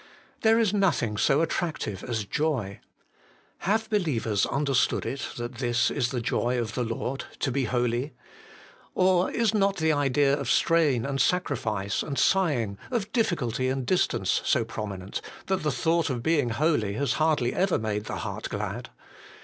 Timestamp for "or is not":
8.95-9.77